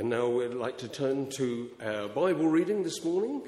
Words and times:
And 0.00 0.08
now 0.08 0.28
we'd 0.28 0.54
like 0.54 0.78
to 0.78 0.88
turn 0.88 1.28
to 1.32 1.68
our 1.84 2.08
Bible 2.08 2.46
reading 2.46 2.84
this 2.84 3.04
morning. 3.04 3.42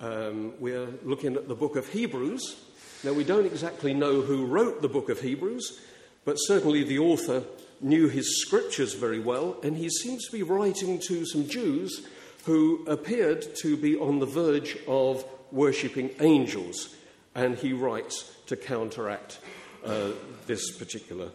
Um, 0.00 0.54
we're 0.58 0.88
looking 1.04 1.36
at 1.36 1.46
the 1.46 1.54
book 1.54 1.76
of 1.76 1.88
Hebrews. 1.88 2.56
Now, 3.04 3.12
we 3.12 3.22
don't 3.22 3.46
exactly 3.46 3.94
know 3.94 4.20
who 4.20 4.46
wrote 4.46 4.82
the 4.82 4.88
book 4.88 5.10
of 5.10 5.20
Hebrews, 5.20 5.80
but 6.24 6.38
certainly 6.38 6.82
the 6.82 6.98
author 6.98 7.44
knew 7.80 8.08
his 8.08 8.40
scriptures 8.40 8.94
very 8.94 9.20
well, 9.20 9.58
and 9.62 9.76
he 9.76 9.88
seems 9.88 10.26
to 10.26 10.32
be 10.32 10.42
writing 10.42 10.98
to 11.06 11.24
some 11.24 11.46
Jews 11.46 12.04
who 12.46 12.84
appeared 12.88 13.46
to 13.62 13.76
be 13.76 13.96
on 13.96 14.18
the 14.18 14.26
verge 14.26 14.76
of 14.88 15.24
worshipping 15.52 16.10
angels, 16.18 16.96
and 17.36 17.54
he 17.54 17.72
writes 17.72 18.34
to 18.48 18.56
counteract 18.56 19.38
uh, 19.84 20.10
this 20.48 20.76
particular 20.76 21.30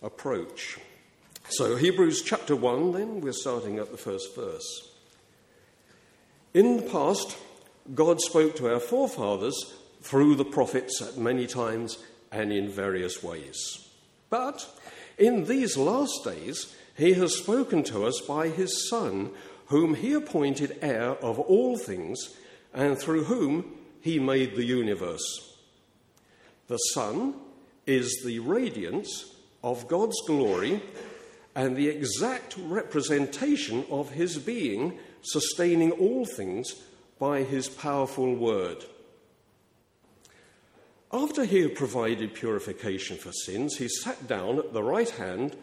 approach. 0.00 0.78
So, 1.48 1.76
Hebrews 1.76 2.22
chapter 2.22 2.56
1, 2.56 2.92
then, 2.92 3.20
we're 3.20 3.32
starting 3.32 3.78
at 3.78 3.92
the 3.92 3.96
first 3.96 4.34
verse. 4.34 4.90
In 6.52 6.78
the 6.78 6.82
past, 6.82 7.36
God 7.94 8.20
spoke 8.20 8.56
to 8.56 8.72
our 8.72 8.80
forefathers 8.80 9.54
through 10.02 10.34
the 10.34 10.44
prophets 10.44 11.00
at 11.00 11.18
many 11.18 11.46
times 11.46 11.98
and 12.32 12.52
in 12.52 12.68
various 12.68 13.22
ways. 13.22 13.88
But 14.28 14.66
in 15.18 15.44
these 15.44 15.76
last 15.76 16.24
days, 16.24 16.74
he 16.96 17.12
has 17.12 17.36
spoken 17.36 17.84
to 17.84 18.06
us 18.06 18.20
by 18.26 18.48
his 18.48 18.88
Son, 18.90 19.30
whom 19.66 19.94
he 19.94 20.14
appointed 20.14 20.76
heir 20.82 21.10
of 21.10 21.38
all 21.38 21.78
things, 21.78 22.36
and 22.74 22.98
through 22.98 23.24
whom 23.24 23.72
he 24.00 24.18
made 24.18 24.56
the 24.56 24.64
universe. 24.64 25.54
The 26.66 26.78
Son 26.78 27.34
is 27.86 28.22
the 28.24 28.40
radiance 28.40 29.32
of 29.62 29.86
God's 29.86 30.20
glory 30.26 30.82
and 31.56 31.74
the 31.74 31.88
exact 31.88 32.54
representation 32.58 33.86
of 33.90 34.10
his 34.10 34.36
being, 34.36 34.98
sustaining 35.22 35.90
all 35.92 36.26
things 36.26 36.74
by 37.18 37.42
his 37.42 37.66
powerful 37.66 38.34
word. 38.36 38.84
After 41.10 41.44
he 41.44 41.62
had 41.62 41.74
provided 41.74 42.34
purification 42.34 43.16
for 43.16 43.32
sins, 43.32 43.78
he 43.78 43.88
sat 43.88 44.28
down 44.28 44.58
at 44.58 44.74
the 44.74 44.82
right 44.82 45.08
hand 45.08 45.56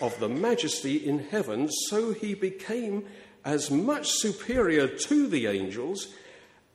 of 0.00 0.16
the 0.20 0.28
majesty 0.28 0.96
in 0.96 1.18
heaven, 1.18 1.68
so 1.88 2.12
he 2.12 2.34
became 2.34 3.04
as 3.44 3.72
much 3.72 4.08
superior 4.10 4.86
to 4.86 5.26
the 5.26 5.48
angels 5.48 6.14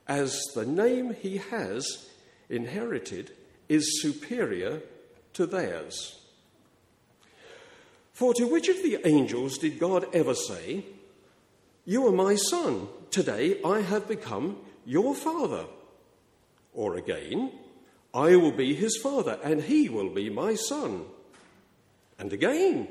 as 0.06 0.38
the 0.54 0.66
name 0.66 1.14
he 1.14 1.38
has 1.38 2.10
inherited 2.50 3.32
is 3.70 4.02
superior 4.02 4.82
to 5.32 5.46
theirs. 5.46 6.19
For 8.20 8.34
to 8.34 8.44
which 8.44 8.68
of 8.68 8.82
the 8.82 8.98
angels 9.08 9.56
did 9.56 9.78
God 9.78 10.04
ever 10.12 10.34
say, 10.34 10.84
You 11.86 12.06
are 12.06 12.12
my 12.12 12.34
son, 12.34 12.88
today 13.10 13.58
I 13.64 13.80
have 13.80 14.06
become 14.06 14.58
your 14.84 15.14
father? 15.14 15.64
Or 16.74 16.96
again, 16.96 17.50
I 18.12 18.36
will 18.36 18.52
be 18.52 18.74
his 18.74 18.98
father, 19.02 19.38
and 19.42 19.62
he 19.62 19.88
will 19.88 20.10
be 20.10 20.28
my 20.28 20.54
son. 20.54 21.06
And 22.18 22.30
again, 22.30 22.88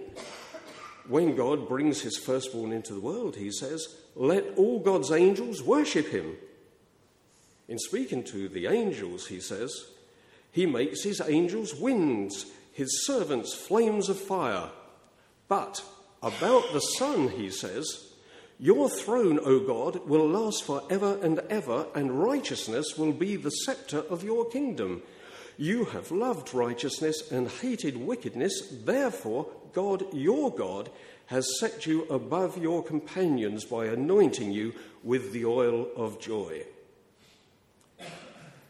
when 1.07 1.35
God 1.35 1.69
brings 1.69 2.01
his 2.01 2.17
firstborn 2.17 2.71
into 2.71 2.95
the 2.95 2.99
world, 2.99 3.35
he 3.35 3.51
says, 3.51 3.87
Let 4.15 4.57
all 4.57 4.79
God's 4.79 5.11
angels 5.11 5.61
worship 5.61 6.07
him. 6.07 6.37
In 7.67 7.77
speaking 7.77 8.23
to 8.23 8.49
the 8.49 8.65
angels, 8.65 9.27
he 9.27 9.41
says, 9.41 9.91
He 10.51 10.65
makes 10.65 11.03
his 11.03 11.21
angels 11.21 11.75
winds, 11.75 12.47
his 12.73 13.05
servants 13.05 13.53
flames 13.53 14.09
of 14.09 14.17
fire. 14.19 14.71
But 15.49 15.83
about 16.21 16.71
the 16.71 16.79
Son, 16.79 17.29
he 17.29 17.49
says, 17.49 18.13
Your 18.59 18.89
throne, 18.89 19.39
O 19.43 19.59
God, 19.59 20.07
will 20.07 20.27
last 20.27 20.63
for 20.63 20.83
ever 20.89 21.17
and 21.21 21.39
ever, 21.49 21.87
and 21.95 22.23
righteousness 22.23 22.97
will 22.97 23.11
be 23.11 23.35
the 23.35 23.49
scepter 23.49 23.99
of 24.09 24.23
your 24.23 24.45
kingdom. 24.49 25.01
You 25.57 25.85
have 25.85 26.11
loved 26.11 26.53
righteousness 26.53 27.31
and 27.31 27.49
hated 27.49 27.97
wickedness, 27.97 28.69
therefore, 28.85 29.47
God, 29.73 30.05
your 30.13 30.53
God, 30.55 30.89
has 31.25 31.59
set 31.59 31.85
you 31.85 32.03
above 32.03 32.57
your 32.57 32.83
companions 32.83 33.65
by 33.65 33.87
anointing 33.87 34.51
you 34.51 34.73
with 35.03 35.33
the 35.33 35.45
oil 35.45 35.87
of 35.95 36.19
joy. 36.19 36.63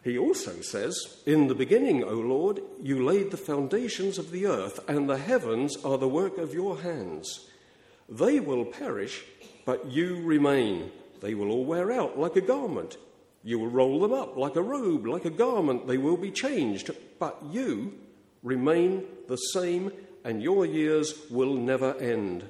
He 0.03 0.17
also 0.17 0.61
says, 0.61 1.21
In 1.25 1.47
the 1.47 1.55
beginning, 1.55 2.03
O 2.03 2.13
Lord, 2.13 2.61
you 2.81 3.03
laid 3.03 3.31
the 3.31 3.37
foundations 3.37 4.17
of 4.17 4.31
the 4.31 4.45
earth, 4.45 4.79
and 4.87 5.09
the 5.09 5.17
heavens 5.17 5.77
are 5.83 5.97
the 5.97 6.07
work 6.07 6.37
of 6.37 6.53
your 6.53 6.79
hands. 6.81 7.47
They 8.07 8.39
will 8.39 8.65
perish, 8.65 9.23
but 9.65 9.85
you 9.87 10.21
remain. 10.23 10.91
They 11.19 11.33
will 11.33 11.51
all 11.51 11.65
wear 11.65 11.91
out 11.91 12.17
like 12.17 12.37
a 12.37 12.41
garment. 12.41 12.97
You 13.43 13.59
will 13.59 13.67
roll 13.67 13.99
them 13.99 14.13
up 14.13 14.37
like 14.37 14.55
a 14.55 14.61
robe, 14.61 15.05
like 15.05 15.25
a 15.25 15.29
garment. 15.29 15.87
They 15.87 15.97
will 15.97 16.17
be 16.17 16.31
changed, 16.31 16.91
but 17.19 17.37
you 17.51 17.93
remain 18.41 19.03
the 19.27 19.35
same, 19.35 19.91
and 20.23 20.41
your 20.41 20.65
years 20.65 21.13
will 21.29 21.53
never 21.53 21.93
end. 21.95 22.47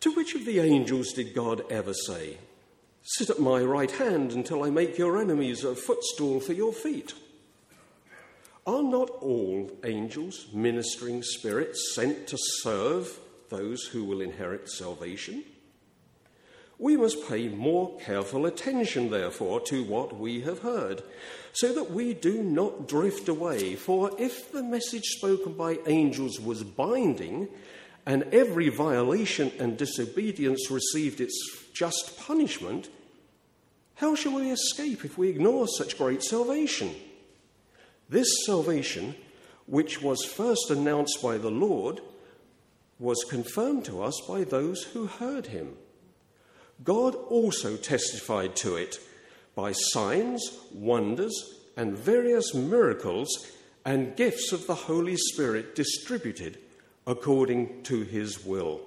To 0.00 0.12
which 0.12 0.34
of 0.34 0.44
the 0.44 0.60
angels 0.60 1.12
did 1.12 1.34
God 1.34 1.62
ever 1.70 1.94
say, 1.94 2.38
Sit 3.06 3.28
at 3.28 3.38
my 3.38 3.60
right 3.60 3.90
hand 3.90 4.32
until 4.32 4.64
I 4.64 4.70
make 4.70 4.96
your 4.96 5.20
enemies 5.20 5.62
a 5.62 5.74
footstool 5.74 6.40
for 6.40 6.54
your 6.54 6.72
feet. 6.72 7.12
Are 8.66 8.82
not 8.82 9.10
all 9.10 9.70
angels 9.84 10.46
ministering 10.54 11.22
spirits 11.22 11.92
sent 11.94 12.26
to 12.28 12.38
serve 12.38 13.20
those 13.50 13.84
who 13.84 14.04
will 14.04 14.22
inherit 14.22 14.70
salvation? 14.70 15.44
We 16.78 16.96
must 16.96 17.28
pay 17.28 17.48
more 17.48 17.98
careful 18.00 18.46
attention, 18.46 19.10
therefore, 19.10 19.60
to 19.66 19.84
what 19.84 20.18
we 20.18 20.40
have 20.40 20.60
heard, 20.60 21.02
so 21.52 21.74
that 21.74 21.90
we 21.90 22.14
do 22.14 22.42
not 22.42 22.88
drift 22.88 23.28
away. 23.28 23.74
For 23.74 24.12
if 24.18 24.50
the 24.50 24.62
message 24.62 25.04
spoken 25.04 25.52
by 25.52 25.78
angels 25.86 26.40
was 26.40 26.64
binding, 26.64 27.48
and 28.06 28.22
every 28.32 28.70
violation 28.70 29.52
and 29.58 29.76
disobedience 29.76 30.70
received 30.70 31.20
its 31.20 31.63
just 31.74 32.18
punishment, 32.18 32.88
how 33.96 34.14
shall 34.14 34.34
we 34.34 34.50
escape 34.50 35.04
if 35.04 35.18
we 35.18 35.28
ignore 35.28 35.68
such 35.68 35.98
great 35.98 36.22
salvation? 36.22 36.94
This 38.08 38.28
salvation, 38.46 39.14
which 39.66 40.00
was 40.00 40.24
first 40.24 40.70
announced 40.70 41.20
by 41.22 41.36
the 41.36 41.50
Lord, 41.50 42.00
was 42.98 43.24
confirmed 43.28 43.84
to 43.86 44.02
us 44.02 44.20
by 44.26 44.44
those 44.44 44.82
who 44.84 45.06
heard 45.06 45.46
him. 45.46 45.76
God 46.82 47.14
also 47.14 47.76
testified 47.76 48.56
to 48.56 48.76
it 48.76 48.98
by 49.54 49.72
signs, 49.72 50.58
wonders, 50.72 51.34
and 51.76 51.96
various 51.96 52.54
miracles 52.54 53.28
and 53.84 54.16
gifts 54.16 54.52
of 54.52 54.66
the 54.66 54.74
Holy 54.74 55.16
Spirit 55.16 55.74
distributed 55.74 56.58
according 57.06 57.82
to 57.84 58.02
his 58.02 58.44
will. 58.44 58.80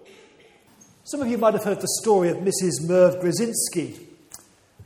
Some 1.09 1.21
of 1.21 1.29
you 1.29 1.37
might 1.37 1.53
have 1.53 1.63
heard 1.63 1.79
the 1.79 1.87
story 2.01 2.27
of 2.27 2.39
Mrs. 2.39 2.85
Merv 2.85 3.21
Grazinski 3.21 3.97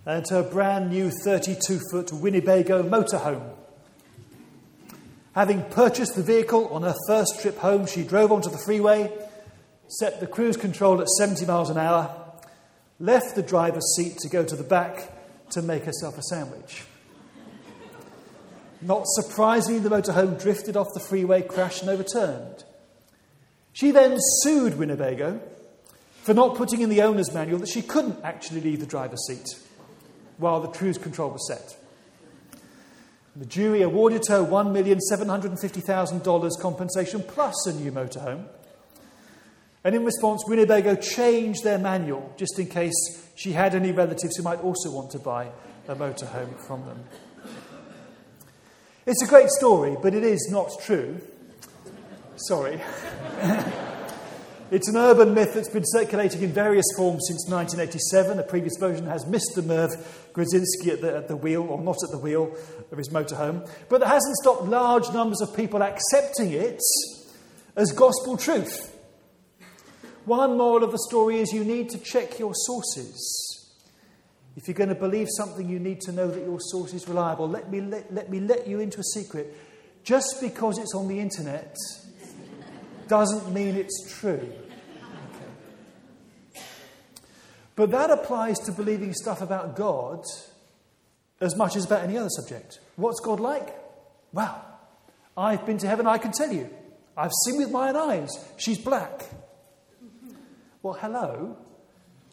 and 0.05 0.23
her 0.29 0.43
brand 0.43 0.91
new 0.91 1.09
32 1.09 1.79
foot 1.89 2.13
Winnebago 2.13 2.83
motorhome. 2.83 3.55
Having 5.33 5.63
purchased 5.71 6.13
the 6.13 6.21
vehicle 6.21 6.67
on 6.67 6.83
her 6.83 6.93
first 7.07 7.41
trip 7.41 7.57
home, 7.57 7.87
she 7.87 8.03
drove 8.03 8.31
onto 8.31 8.51
the 8.51 8.59
freeway, 8.59 9.11
set 9.87 10.19
the 10.19 10.27
cruise 10.27 10.57
control 10.57 11.01
at 11.01 11.07
70 11.09 11.47
miles 11.47 11.71
an 11.71 11.79
hour, 11.79 12.15
left 12.99 13.33
the 13.33 13.41
driver's 13.41 13.95
seat 13.95 14.19
to 14.19 14.29
go 14.29 14.45
to 14.45 14.55
the 14.55 14.63
back 14.63 15.49
to 15.49 15.63
make 15.63 15.85
herself 15.85 16.19
a 16.19 16.21
sandwich. 16.21 16.83
Not 18.79 19.07
surprisingly, 19.07 19.79
the 19.79 19.89
motorhome 19.89 20.39
drifted 20.39 20.77
off 20.77 20.93
the 20.93 20.99
freeway, 20.99 21.41
crashed, 21.41 21.81
and 21.81 21.89
overturned. 21.89 22.63
She 23.73 23.89
then 23.89 24.17
sued 24.19 24.77
Winnebago 24.77 25.41
for 26.21 26.33
not 26.33 26.55
putting 26.55 26.81
in 26.81 26.89
the 26.89 27.01
owner's 27.01 27.33
manual 27.33 27.59
that 27.59 27.69
she 27.69 27.81
couldn't 27.81 28.17
actually 28.23 28.61
leave 28.61 28.79
the 28.79 28.85
driver's 28.85 29.25
seat 29.27 29.47
while 30.37 30.61
the 30.61 30.67
cruise 30.67 30.97
control 30.97 31.31
was 31.31 31.47
set. 31.47 31.75
The 33.35 33.45
jury 33.45 33.81
awarded 33.81 34.23
her 34.27 34.45
$1,750,000 34.45 36.59
compensation 36.59 37.23
plus 37.23 37.65
a 37.65 37.73
new 37.73 37.91
motorhome. 37.91 38.45
And 39.83 39.95
in 39.95 40.05
response, 40.05 40.43
Winnebago 40.47 40.95
changed 40.95 41.63
their 41.63 41.79
manual 41.79 42.35
just 42.37 42.59
in 42.59 42.67
case 42.67 42.93
she 43.35 43.53
had 43.53 43.73
any 43.73 43.91
relatives 43.91 44.35
who 44.35 44.43
might 44.43 44.59
also 44.59 44.91
want 44.91 45.09
to 45.11 45.19
buy 45.19 45.49
a 45.87 45.95
motorhome 45.95 46.59
from 46.67 46.85
them. 46.85 47.03
It's 49.05 49.23
a 49.23 49.27
great 49.27 49.49
story, 49.49 49.95
but 50.01 50.13
it 50.13 50.23
is 50.23 50.49
not 50.51 50.69
true. 50.81 51.19
Sorry. 52.35 52.81
It's 54.71 54.87
an 54.87 54.95
urban 54.95 55.33
myth 55.33 55.53
that's 55.53 55.67
been 55.67 55.83
circulating 55.85 56.43
in 56.43 56.53
various 56.53 56.85
forms 56.95 57.25
since 57.27 57.45
1987. 57.49 58.37
The 58.37 58.43
previous 58.43 58.77
version 58.79 59.05
has 59.05 59.25
Mr. 59.25 59.61
Merv 59.61 59.89
Grazinski 60.31 60.93
at 60.93 61.01
the, 61.01 61.13
at 61.17 61.27
the 61.27 61.35
wheel, 61.35 61.63
or 61.63 61.81
not 61.81 61.97
at 62.05 62.09
the 62.09 62.17
wheel, 62.17 62.55
of 62.89 62.97
his 62.97 63.09
motorhome. 63.09 63.69
But 63.89 63.99
that 63.99 64.07
hasn't 64.07 64.37
stopped 64.37 64.63
large 64.63 65.11
numbers 65.11 65.41
of 65.41 65.53
people 65.53 65.83
accepting 65.83 66.53
it 66.53 66.79
as 67.75 67.91
gospel 67.91 68.37
truth. 68.37 68.95
One 70.23 70.57
moral 70.57 70.85
of 70.85 70.93
the 70.93 70.99
story 71.09 71.39
is 71.39 71.51
you 71.51 71.65
need 71.65 71.89
to 71.89 71.97
check 71.97 72.39
your 72.39 72.53
sources. 72.55 73.73
If 74.55 74.69
you're 74.69 74.75
going 74.75 74.87
to 74.87 74.95
believe 74.95 75.27
something, 75.35 75.67
you 75.67 75.79
need 75.79 75.99
to 76.01 76.13
know 76.13 76.29
that 76.29 76.45
your 76.45 76.61
source 76.61 76.93
is 76.93 77.09
reliable. 77.09 77.49
Let 77.49 77.69
me 77.69 77.81
let, 77.81 78.13
let 78.13 78.29
me 78.29 78.39
let 78.39 78.67
you 78.67 78.79
into 78.79 79.01
a 79.01 79.03
secret. 79.03 79.53
Just 80.05 80.39
because 80.39 80.77
it's 80.77 80.95
on 80.95 81.09
the 81.09 81.19
internet 81.19 81.75
doesn't 83.07 83.53
mean 83.53 83.75
it's 83.75 84.19
true. 84.19 84.51
Okay. 86.53 86.61
But 87.75 87.91
that 87.91 88.09
applies 88.09 88.59
to 88.59 88.71
believing 88.71 89.13
stuff 89.13 89.41
about 89.41 89.75
God 89.75 90.23
as 91.39 91.55
much 91.55 91.75
as 91.75 91.85
about 91.85 92.03
any 92.03 92.17
other 92.17 92.29
subject. 92.29 92.79
What's 92.95 93.19
God 93.19 93.39
like? 93.39 93.75
Well, 94.33 94.63
I've 95.35 95.65
been 95.65 95.77
to 95.79 95.87
heaven, 95.87 96.07
I 96.07 96.17
can 96.17 96.31
tell 96.31 96.51
you. 96.51 96.69
I've 97.17 97.31
seen 97.45 97.57
with 97.57 97.71
my 97.71 97.89
own 97.89 97.95
eyes. 97.97 98.29
She's 98.57 98.77
black. 98.77 99.25
Well, 100.81 100.93
hello. 100.93 101.57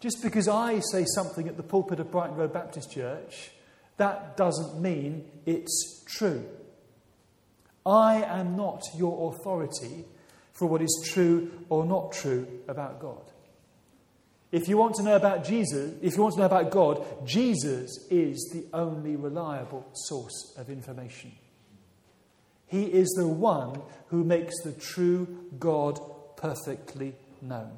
Just 0.01 0.23
because 0.23 0.49
I 0.49 0.81
say 0.93 1.05
something 1.15 1.49
at 1.49 1.57
the 1.57 1.63
pulpit 1.63 1.99
of 2.01 2.11
Brighton 2.11 2.37
Road 2.37 2.53
Baptist 2.53 2.93
Church, 2.93 3.51
that 3.97 4.37
doesn't 4.37 4.81
mean 4.81 5.25
it's 5.45 6.05
true. 6.07 6.47
I 7.85 8.23
am 8.23 8.57
not 8.57 8.83
your 8.97 9.33
authority 9.33 10.05
for 10.59 10.67
what 10.67 10.83
is 10.83 11.09
true 11.13 11.51
or 11.69 11.85
not 11.85 12.13
true 12.13 12.47
about 12.67 13.01
God. 13.01 13.23
If 14.51 14.67
you 14.67 14.79
want 14.79 14.95
to 14.95 15.03
know 15.03 15.17
about 15.17 15.45
Jesus, 15.45 15.95
if 16.03 16.17
you 16.17 16.23
want 16.23 16.35
to 16.35 16.41
know 16.41 16.47
about 16.47 16.71
God, 16.71 17.05
Jesus 17.27 18.07
is 18.11 18.51
the 18.53 18.65
only 18.77 19.15
reliable 19.15 19.87
source 19.93 20.55
of 20.57 20.71
information. 20.71 21.33
He 22.67 22.85
is 22.85 23.09
the 23.17 23.29
one 23.29 23.81
who 24.09 24.25
makes 24.25 24.55
the 24.63 24.73
true 24.73 25.27
God 25.59 26.01
perfectly 26.37 27.15
known. 27.43 27.73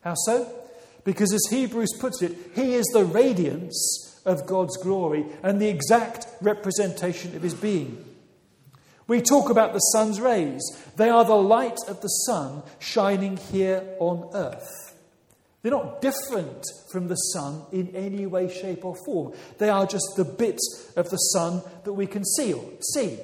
How 0.00 0.14
so? 0.14 0.52
Because 1.04 1.32
as 1.32 1.46
Hebrews 1.50 1.96
puts 1.98 2.22
it, 2.22 2.36
He 2.54 2.74
is 2.74 2.86
the 2.92 3.04
radiance 3.04 4.20
of 4.24 4.46
God's 4.46 4.76
glory 4.76 5.26
and 5.42 5.60
the 5.60 5.68
exact 5.68 6.26
representation 6.40 7.36
of 7.36 7.42
His 7.42 7.54
being. 7.54 8.04
We 9.06 9.20
talk 9.20 9.50
about 9.50 9.72
the 9.72 9.78
sun's 9.78 10.20
rays. 10.20 10.62
They 10.96 11.08
are 11.08 11.24
the 11.24 11.34
light 11.34 11.78
of 11.88 12.00
the 12.00 12.08
sun 12.08 12.62
shining 12.78 13.36
here 13.36 13.84
on 13.98 14.30
earth. 14.34 14.68
They're 15.62 15.72
not 15.72 16.00
different 16.00 16.64
from 16.90 17.08
the 17.08 17.14
sun 17.14 17.62
in 17.72 17.94
any 17.94 18.26
way, 18.26 18.52
shape, 18.52 18.84
or 18.84 18.96
form. 19.04 19.32
They 19.58 19.68
are 19.68 19.86
just 19.86 20.14
the 20.16 20.24
bits 20.24 20.92
of 20.96 21.08
the 21.10 21.16
sun 21.16 21.62
that 21.84 21.92
we 21.92 22.06
can 22.06 22.24
see. 22.24 22.54
see. 22.94 23.18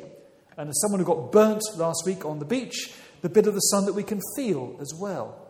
And 0.56 0.70
as 0.70 0.80
someone 0.80 1.00
who 1.00 1.06
got 1.06 1.32
burnt 1.32 1.62
last 1.76 2.04
week 2.06 2.24
on 2.24 2.38
the 2.38 2.44
beach, 2.44 2.92
the 3.22 3.28
bit 3.28 3.46
of 3.46 3.54
the 3.54 3.60
sun 3.60 3.86
that 3.86 3.94
we 3.94 4.04
can 4.04 4.20
feel 4.36 4.76
as 4.80 4.94
well. 4.94 5.48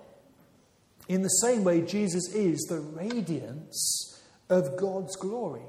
In 1.09 1.23
the 1.23 1.29
same 1.29 1.65
way, 1.65 1.83
Jesus 1.83 2.35
is 2.35 2.61
the 2.69 2.81
radiance 2.81 4.23
of 4.49 4.77
God's 4.79 5.17
glory. 5.17 5.63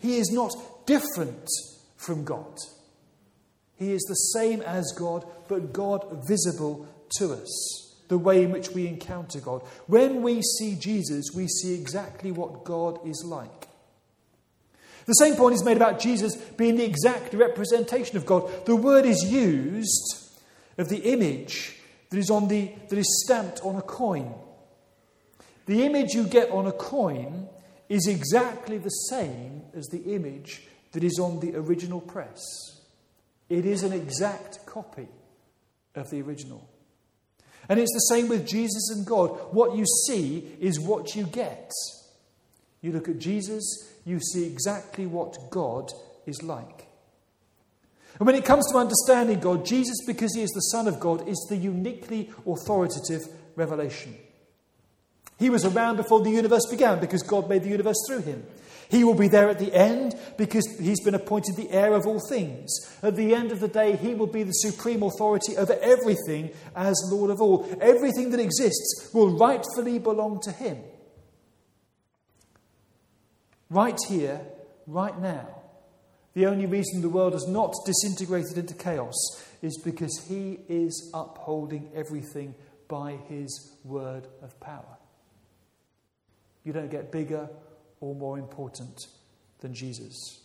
He 0.00 0.16
is 0.16 0.30
not 0.30 0.52
different 0.86 1.48
from 1.96 2.24
God. 2.24 2.58
He 3.80 3.92
is 3.92 4.02
the 4.02 4.14
same 4.14 4.60
as 4.60 4.92
God, 4.92 5.24
but 5.48 5.72
God 5.72 6.24
visible 6.28 6.86
to 7.16 7.32
us 7.32 7.96
the 8.08 8.18
way 8.18 8.44
in 8.44 8.50
which 8.50 8.70
we 8.70 8.86
encounter 8.86 9.40
God. 9.40 9.62
When 9.86 10.22
we 10.22 10.42
see 10.42 10.74
Jesus, 10.74 11.30
we 11.34 11.48
see 11.48 11.72
exactly 11.72 12.30
what 12.30 12.64
God 12.64 12.98
is 13.06 13.24
like. 13.24 13.68
The 15.06 15.14
same 15.14 15.34
point 15.34 15.54
is 15.54 15.64
made 15.64 15.78
about 15.78 15.98
Jesus 15.98 16.36
being 16.36 16.76
the 16.76 16.84
exact 16.84 17.32
representation 17.32 18.16
of 18.18 18.26
God. 18.26 18.66
The 18.66 18.76
word 18.76 19.06
is 19.06 19.24
used 19.24 20.38
of 20.76 20.88
the 20.88 20.98
image 20.98 21.76
that 22.10 22.18
is, 22.18 22.30
on 22.30 22.48
the, 22.48 22.70
that 22.90 22.98
is 22.98 23.22
stamped 23.24 23.60
on 23.62 23.76
a 23.76 23.82
coin. 23.82 24.34
The 25.66 25.86
image 25.86 26.12
you 26.12 26.24
get 26.24 26.50
on 26.50 26.66
a 26.66 26.72
coin 26.72 27.48
is 27.88 28.06
exactly 28.06 28.76
the 28.76 28.90
same 28.90 29.62
as 29.72 29.86
the 29.86 30.14
image 30.14 30.64
that 30.92 31.02
is 31.02 31.18
on 31.18 31.40
the 31.40 31.56
original 31.56 32.00
press. 32.00 32.79
It 33.50 33.66
is 33.66 33.82
an 33.82 33.92
exact 33.92 34.64
copy 34.64 35.08
of 35.94 36.08
the 36.08 36.22
original. 36.22 36.66
And 37.68 37.78
it's 37.78 37.92
the 37.92 38.14
same 38.14 38.28
with 38.28 38.46
Jesus 38.46 38.90
and 38.90 39.04
God. 39.04 39.30
What 39.52 39.76
you 39.76 39.84
see 40.06 40.56
is 40.60 40.80
what 40.80 41.14
you 41.14 41.24
get. 41.24 41.70
You 42.80 42.92
look 42.92 43.08
at 43.08 43.18
Jesus, 43.18 43.92
you 44.06 44.20
see 44.20 44.46
exactly 44.46 45.04
what 45.04 45.36
God 45.50 45.92
is 46.26 46.42
like. 46.42 46.86
And 48.18 48.26
when 48.26 48.36
it 48.36 48.44
comes 48.44 48.70
to 48.70 48.78
understanding 48.78 49.40
God, 49.40 49.66
Jesus, 49.66 49.96
because 50.06 50.34
he 50.34 50.42
is 50.42 50.50
the 50.50 50.60
Son 50.60 50.88
of 50.88 51.00
God, 51.00 51.28
is 51.28 51.46
the 51.48 51.56
uniquely 51.56 52.30
authoritative 52.46 53.22
revelation. 53.56 54.16
He 55.38 55.50
was 55.50 55.64
around 55.64 55.96
before 55.96 56.20
the 56.20 56.30
universe 56.30 56.66
began 56.70 57.00
because 57.00 57.22
God 57.22 57.48
made 57.48 57.62
the 57.62 57.70
universe 57.70 57.96
through 58.06 58.22
him. 58.22 58.44
He 58.90 59.04
will 59.04 59.14
be 59.14 59.28
there 59.28 59.48
at 59.48 59.60
the 59.60 59.72
end 59.72 60.18
because 60.36 60.66
he's 60.80 61.00
been 61.00 61.14
appointed 61.14 61.54
the 61.54 61.70
heir 61.70 61.94
of 61.94 62.06
all 62.06 62.20
things. 62.28 62.68
At 63.04 63.14
the 63.14 63.34
end 63.34 63.52
of 63.52 63.60
the 63.60 63.68
day, 63.68 63.94
he 63.94 64.14
will 64.14 64.26
be 64.26 64.42
the 64.42 64.52
supreme 64.52 65.04
authority 65.04 65.56
over 65.56 65.78
everything 65.80 66.50
as 66.74 67.00
Lord 67.08 67.30
of 67.30 67.40
all. 67.40 67.68
Everything 67.80 68.30
that 68.30 68.40
exists 68.40 69.10
will 69.14 69.38
rightfully 69.38 70.00
belong 70.00 70.40
to 70.42 70.50
him. 70.50 70.78
Right 73.68 73.98
here, 74.08 74.40
right 74.88 75.16
now. 75.20 75.46
The 76.34 76.46
only 76.46 76.66
reason 76.66 77.00
the 77.00 77.08
world 77.08 77.34
has 77.34 77.46
not 77.46 77.72
disintegrated 77.86 78.58
into 78.58 78.74
chaos 78.74 79.14
is 79.62 79.80
because 79.84 80.24
he 80.28 80.58
is 80.68 81.10
upholding 81.14 81.90
everything 81.94 82.56
by 82.88 83.18
his 83.28 83.76
word 83.84 84.26
of 84.42 84.58
power. 84.58 84.96
You 86.64 86.72
don't 86.72 86.90
get 86.90 87.12
bigger 87.12 87.48
or 88.00 88.14
more 88.14 88.38
important 88.38 89.06
than 89.60 89.74
Jesus. 89.74 90.40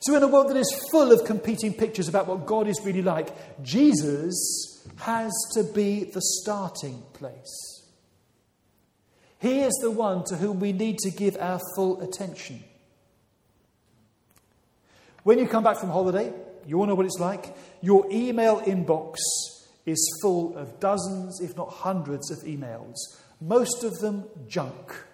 So, 0.00 0.14
in 0.14 0.22
a 0.22 0.28
world 0.28 0.50
that 0.50 0.56
is 0.56 0.88
full 0.90 1.12
of 1.12 1.24
competing 1.24 1.72
pictures 1.72 2.08
about 2.08 2.26
what 2.26 2.46
God 2.46 2.68
is 2.68 2.80
really 2.84 3.02
like, 3.02 3.62
Jesus 3.62 4.86
has 4.96 5.32
to 5.54 5.64
be 5.64 6.04
the 6.04 6.20
starting 6.20 7.02
place. 7.14 7.82
He 9.40 9.60
is 9.60 9.72
the 9.82 9.90
one 9.90 10.24
to 10.24 10.36
whom 10.36 10.60
we 10.60 10.72
need 10.72 10.98
to 10.98 11.10
give 11.10 11.36
our 11.38 11.60
full 11.74 12.00
attention. 12.00 12.62
When 15.22 15.38
you 15.38 15.48
come 15.48 15.64
back 15.64 15.78
from 15.78 15.90
holiday, 15.90 16.32
you 16.66 16.78
all 16.78 16.86
know 16.86 16.94
what 16.94 17.06
it's 17.06 17.18
like. 17.18 17.56
Your 17.80 18.06
email 18.10 18.60
inbox 18.60 19.16
is 19.86 20.18
full 20.22 20.56
of 20.56 20.80
dozens, 20.80 21.40
if 21.40 21.56
not 21.56 21.70
hundreds, 21.70 22.30
of 22.30 22.38
emails, 22.40 22.94
most 23.40 23.84
of 23.84 23.98
them 24.00 24.24
junk. 24.48 25.04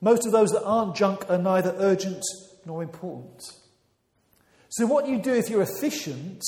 Most 0.00 0.26
of 0.26 0.32
those 0.32 0.50
that 0.50 0.64
aren't 0.64 0.96
junk 0.96 1.28
are 1.28 1.38
neither 1.38 1.74
urgent 1.78 2.22
nor 2.64 2.82
important. 2.82 3.42
So, 4.68 4.86
what 4.86 5.08
you 5.08 5.20
do 5.20 5.34
if 5.34 5.48
you're 5.48 5.62
efficient 5.62 6.42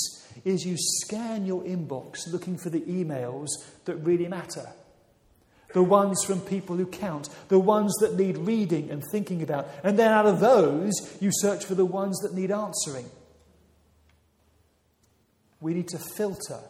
is 0.44 0.64
you 0.64 0.76
scan 0.78 1.46
your 1.46 1.62
inbox 1.64 2.30
looking 2.30 2.58
for 2.58 2.70
the 2.70 2.82
emails 2.82 3.48
that 3.86 3.96
really 3.96 4.28
matter. 4.28 4.68
The 5.72 5.82
ones 5.82 6.24
from 6.24 6.40
people 6.40 6.76
who 6.76 6.86
count, 6.86 7.28
the 7.48 7.58
ones 7.58 7.94
that 8.00 8.16
need 8.16 8.36
reading 8.38 8.90
and 8.90 9.02
thinking 9.12 9.42
about. 9.42 9.68
And 9.84 9.98
then 9.98 10.10
out 10.10 10.26
of 10.26 10.40
those, 10.40 10.92
you 11.20 11.30
search 11.32 11.64
for 11.64 11.76
the 11.76 11.84
ones 11.84 12.18
that 12.20 12.34
need 12.34 12.50
answering. 12.50 13.08
We 15.60 15.74
need 15.74 15.88
to 15.88 15.98
filter 15.98 16.60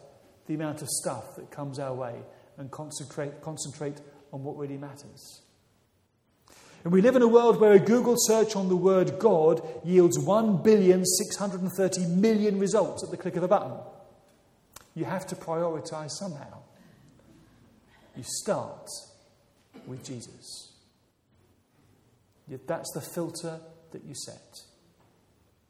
the 0.45 0.53
amount 0.53 0.81
of 0.81 0.87
stuff 0.89 1.35
that 1.37 1.49
comes 1.49 1.79
our 1.79 1.93
way 1.93 2.21
and 2.57 2.69
concentrate, 2.69 3.41
concentrate 3.41 3.99
on 4.31 4.43
what 4.43 4.57
really 4.57 4.77
matters. 4.77 5.40
And 6.83 6.91
we 6.91 7.01
live 7.01 7.15
in 7.15 7.21
a 7.21 7.27
world 7.27 7.59
where 7.59 7.73
a 7.73 7.79
Google 7.79 8.15
search 8.17 8.55
on 8.55 8.67
the 8.67 8.75
word 8.75 9.19
God 9.19 9.61
yields 9.83 10.17
1,630 10.17 12.05
million 12.07 12.59
results 12.59 13.03
at 13.03 13.11
the 13.11 13.17
click 13.17 13.35
of 13.35 13.43
a 13.43 13.47
button. 13.47 13.73
You 14.95 15.05
have 15.05 15.27
to 15.27 15.35
prioritize 15.35 16.11
somehow. 16.11 16.57
You 18.15 18.23
start 18.23 18.89
with 19.85 20.03
Jesus. 20.03 20.73
Yet 22.47 22.67
that's 22.67 22.91
the 22.93 23.01
filter 23.01 23.59
that 23.91 24.03
you 24.03 24.15
set. 24.15 24.59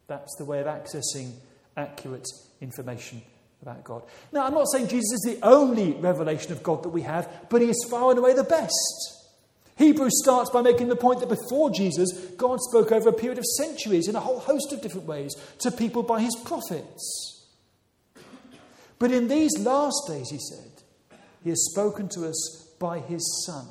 That's 0.07 0.35
the 0.37 0.45
way 0.45 0.59
of 0.59 0.67
accessing 0.67 1.33
accurate 1.77 2.27
information 2.59 3.21
about 3.61 3.83
God. 3.83 4.03
Now, 4.31 4.45
I'm 4.45 4.53
not 4.53 4.67
saying 4.71 4.87
Jesus 4.87 5.11
is 5.13 5.35
the 5.35 5.45
only 5.45 5.91
revelation 5.91 6.51
of 6.51 6.63
God 6.63 6.83
that 6.83 6.89
we 6.89 7.03
have, 7.03 7.29
but 7.49 7.61
he 7.61 7.69
is 7.69 7.87
far 7.89 8.09
and 8.09 8.19
away 8.19 8.33
the 8.33 8.43
best. 8.43 9.20
Hebrews 9.81 10.21
starts 10.23 10.51
by 10.51 10.61
making 10.61 10.89
the 10.89 10.95
point 10.95 11.21
that 11.21 11.29
before 11.29 11.71
Jesus, 11.71 12.11
God 12.37 12.59
spoke 12.61 12.91
over 12.91 13.09
a 13.09 13.13
period 13.13 13.39
of 13.39 13.45
centuries 13.45 14.07
in 14.07 14.15
a 14.15 14.19
whole 14.19 14.39
host 14.39 14.71
of 14.71 14.81
different 14.81 15.07
ways 15.07 15.35
to 15.59 15.71
people 15.71 16.03
by 16.03 16.21
his 16.21 16.35
prophets. 16.45 17.47
But 18.99 19.11
in 19.11 19.27
these 19.27 19.57
last 19.57 20.03
days, 20.07 20.29
he 20.29 20.37
said, 20.37 20.83
he 21.43 21.49
has 21.49 21.71
spoken 21.71 22.07
to 22.09 22.27
us 22.27 22.75
by 22.79 22.99
his 22.99 23.43
Son, 23.47 23.65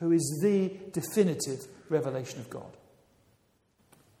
who 0.00 0.12
is 0.12 0.40
the 0.42 0.72
definitive 0.92 1.66
revelation 1.90 2.40
of 2.40 2.48
God. 2.48 2.74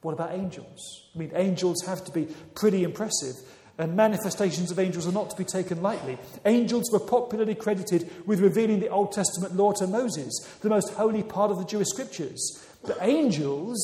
What 0.02 0.12
about 0.12 0.34
angels? 0.34 1.10
I 1.14 1.18
mean, 1.18 1.32
angels 1.34 1.84
have 1.86 2.04
to 2.04 2.12
be 2.12 2.28
pretty 2.54 2.84
impressive. 2.84 3.36
And 3.78 3.94
manifestations 3.94 4.70
of 4.70 4.78
angels 4.78 5.06
are 5.06 5.12
not 5.12 5.30
to 5.30 5.36
be 5.36 5.44
taken 5.44 5.82
lightly. 5.82 6.18
Angels 6.44 6.90
were 6.90 7.00
popularly 7.00 7.54
credited 7.54 8.10
with 8.26 8.40
revealing 8.40 8.80
the 8.80 8.88
Old 8.88 9.12
Testament 9.12 9.54
law 9.54 9.72
to 9.72 9.86
Moses, 9.86 10.38
the 10.62 10.70
most 10.70 10.94
holy 10.94 11.22
part 11.22 11.50
of 11.50 11.58
the 11.58 11.64
Jewish 11.64 11.88
scriptures. 11.88 12.64
But 12.86 12.98
angels 13.00 13.78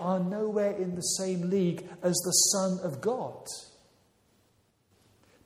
are 0.00 0.20
nowhere 0.20 0.72
in 0.72 0.94
the 0.94 1.02
same 1.02 1.50
league 1.50 1.86
as 2.02 2.14
the 2.14 2.30
Son 2.30 2.78
of 2.82 3.00
God. 3.00 3.46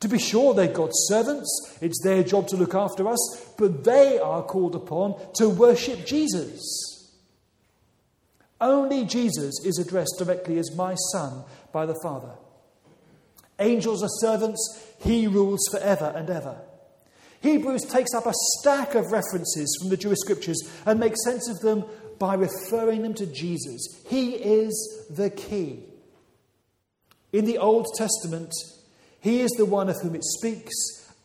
To 0.00 0.08
be 0.08 0.18
sure, 0.18 0.54
they're 0.54 0.68
God's 0.68 1.06
servants, 1.08 1.76
it's 1.80 2.00
their 2.04 2.22
job 2.22 2.46
to 2.48 2.56
look 2.56 2.74
after 2.74 3.08
us, 3.08 3.52
but 3.58 3.82
they 3.82 4.20
are 4.20 4.44
called 4.44 4.76
upon 4.76 5.16
to 5.34 5.48
worship 5.48 6.06
Jesus. 6.06 6.94
Only 8.60 9.04
Jesus 9.04 9.60
is 9.64 9.78
addressed 9.78 10.16
directly 10.18 10.58
as 10.58 10.74
my 10.76 10.94
Son 11.12 11.42
by 11.72 11.84
the 11.84 11.98
Father. 12.00 12.30
Angels 13.58 14.02
are 14.02 14.08
servants, 14.20 14.84
he 15.00 15.26
rules 15.26 15.60
forever 15.70 16.12
and 16.14 16.30
ever. 16.30 16.56
Hebrews 17.40 17.84
takes 17.84 18.14
up 18.14 18.26
a 18.26 18.32
stack 18.58 18.94
of 18.94 19.12
references 19.12 19.76
from 19.80 19.90
the 19.90 19.96
Jewish 19.96 20.18
scriptures 20.18 20.60
and 20.84 20.98
makes 20.98 21.22
sense 21.24 21.48
of 21.48 21.60
them 21.60 21.84
by 22.18 22.34
referring 22.34 23.02
them 23.02 23.14
to 23.14 23.26
Jesus. 23.26 24.00
He 24.08 24.32
is 24.32 25.06
the 25.10 25.30
key. 25.30 25.84
In 27.32 27.44
the 27.44 27.58
Old 27.58 27.86
Testament, 27.96 28.52
he 29.20 29.40
is 29.40 29.50
the 29.52 29.66
one 29.66 29.88
of 29.88 30.00
whom 30.02 30.14
it 30.14 30.24
speaks 30.24 30.74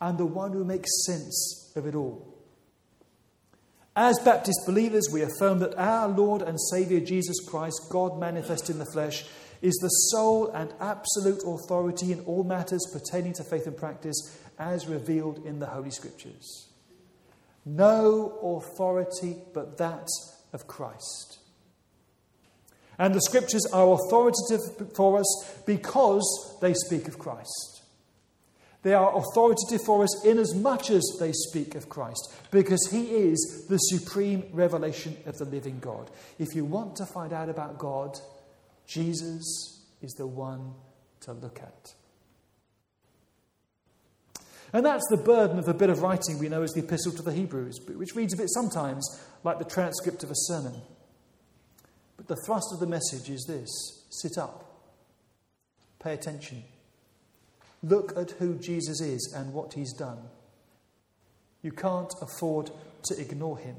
and 0.00 0.18
the 0.18 0.26
one 0.26 0.52
who 0.52 0.64
makes 0.64 0.90
sense 1.06 1.72
of 1.74 1.86
it 1.86 1.94
all. 1.94 2.34
As 3.96 4.18
Baptist 4.24 4.58
believers, 4.66 5.08
we 5.12 5.22
affirm 5.22 5.60
that 5.60 5.78
our 5.78 6.08
Lord 6.08 6.42
and 6.42 6.60
Saviour 6.60 7.00
Jesus 7.00 7.36
Christ, 7.46 7.80
God 7.90 8.18
manifest 8.18 8.68
in 8.68 8.78
the 8.78 8.86
flesh, 8.86 9.24
is 9.64 9.74
the 9.76 9.88
sole 9.88 10.48
and 10.48 10.74
absolute 10.78 11.42
authority 11.46 12.12
in 12.12 12.20
all 12.20 12.44
matters 12.44 12.86
pertaining 12.92 13.32
to 13.32 13.42
faith 13.42 13.66
and 13.66 13.76
practice 13.76 14.38
as 14.58 14.86
revealed 14.86 15.44
in 15.46 15.58
the 15.58 15.66
Holy 15.66 15.90
Scriptures. 15.90 16.68
No 17.64 18.60
authority 18.60 19.38
but 19.54 19.78
that 19.78 20.06
of 20.52 20.66
Christ. 20.66 21.38
And 22.98 23.14
the 23.14 23.22
Scriptures 23.22 23.66
are 23.72 23.94
authoritative 23.94 24.94
for 24.94 25.18
us 25.18 25.60
because 25.64 26.58
they 26.60 26.74
speak 26.74 27.08
of 27.08 27.18
Christ. 27.18 27.82
They 28.82 28.92
are 28.92 29.16
authoritative 29.16 29.80
for 29.86 30.04
us 30.04 30.24
in 30.26 30.38
as 30.38 30.54
much 30.54 30.90
as 30.90 31.02
they 31.18 31.32
speak 31.32 31.74
of 31.74 31.88
Christ, 31.88 32.34
because 32.50 32.90
He 32.90 33.06
is 33.06 33.64
the 33.66 33.78
supreme 33.78 34.44
revelation 34.52 35.16
of 35.24 35.38
the 35.38 35.46
living 35.46 35.78
God. 35.80 36.10
If 36.38 36.54
you 36.54 36.66
want 36.66 36.96
to 36.96 37.06
find 37.06 37.32
out 37.32 37.48
about 37.48 37.78
God, 37.78 38.20
Jesus 38.86 39.82
is 40.02 40.12
the 40.12 40.26
one 40.26 40.74
to 41.20 41.32
look 41.32 41.60
at. 41.60 41.94
And 44.72 44.84
that's 44.84 45.06
the 45.08 45.16
burden 45.16 45.58
of 45.58 45.66
the 45.66 45.72
bit 45.72 45.88
of 45.88 46.02
writing 46.02 46.38
we 46.38 46.48
know 46.48 46.62
as 46.62 46.72
the 46.72 46.82
Epistle 46.82 47.12
to 47.12 47.22
the 47.22 47.32
Hebrews, 47.32 47.78
which 47.86 48.16
reads 48.16 48.34
a 48.34 48.36
bit 48.36 48.50
sometimes 48.50 49.22
like 49.44 49.58
the 49.58 49.64
transcript 49.64 50.24
of 50.24 50.30
a 50.30 50.34
sermon. 50.34 50.74
But 52.16 52.26
the 52.26 52.42
thrust 52.44 52.72
of 52.72 52.80
the 52.80 52.86
message 52.86 53.30
is 53.30 53.44
this 53.46 53.70
sit 54.10 54.36
up, 54.36 54.64
pay 56.00 56.12
attention, 56.12 56.64
look 57.84 58.16
at 58.16 58.32
who 58.32 58.56
Jesus 58.56 59.00
is 59.00 59.32
and 59.36 59.52
what 59.52 59.74
he's 59.74 59.92
done. 59.92 60.18
You 61.62 61.70
can't 61.70 62.12
afford 62.20 62.70
to 63.04 63.20
ignore 63.20 63.58
him. 63.58 63.76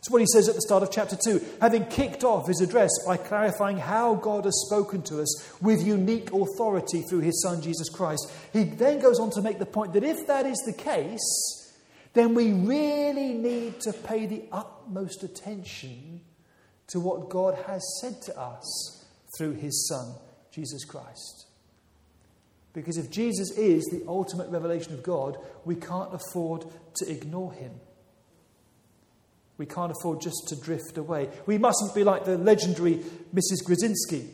It's 0.00 0.08
what 0.08 0.22
he 0.22 0.26
says 0.32 0.48
at 0.48 0.54
the 0.54 0.62
start 0.62 0.82
of 0.82 0.90
chapter 0.90 1.14
2, 1.14 1.58
having 1.60 1.84
kicked 1.84 2.24
off 2.24 2.48
his 2.48 2.62
address 2.62 2.88
by 3.06 3.18
clarifying 3.18 3.76
how 3.76 4.14
God 4.14 4.46
has 4.46 4.64
spoken 4.66 5.02
to 5.02 5.20
us 5.20 5.60
with 5.60 5.86
unique 5.86 6.32
authority 6.32 7.02
through 7.02 7.20
his 7.20 7.42
Son 7.42 7.60
Jesus 7.60 7.90
Christ. 7.90 8.32
He 8.50 8.64
then 8.64 8.98
goes 8.98 9.20
on 9.20 9.30
to 9.32 9.42
make 9.42 9.58
the 9.58 9.66
point 9.66 9.92
that 9.92 10.02
if 10.02 10.26
that 10.26 10.46
is 10.46 10.56
the 10.64 10.72
case, 10.72 11.76
then 12.14 12.32
we 12.34 12.50
really 12.50 13.34
need 13.34 13.78
to 13.80 13.92
pay 13.92 14.24
the 14.24 14.44
utmost 14.50 15.22
attention 15.22 16.22
to 16.86 16.98
what 16.98 17.28
God 17.28 17.54
has 17.66 17.84
said 18.00 18.22
to 18.22 18.40
us 18.40 19.04
through 19.36 19.52
his 19.52 19.86
Son, 19.86 20.14
Jesus 20.50 20.82
Christ. 20.82 21.46
Because 22.72 22.96
if 22.96 23.10
Jesus 23.10 23.50
is 23.50 23.84
the 23.84 24.02
ultimate 24.08 24.48
revelation 24.48 24.94
of 24.94 25.02
God, 25.02 25.36
we 25.66 25.74
can't 25.74 26.14
afford 26.14 26.64
to 26.94 27.10
ignore 27.10 27.52
him. 27.52 27.72
We 29.60 29.66
can't 29.66 29.92
afford 29.92 30.22
just 30.22 30.48
to 30.48 30.56
drift 30.56 30.96
away. 30.96 31.28
We 31.44 31.58
mustn't 31.58 31.94
be 31.94 32.02
like 32.02 32.24
the 32.24 32.38
legendary 32.38 32.94
Mrs. 33.34 33.62
Grazinski, 33.62 34.26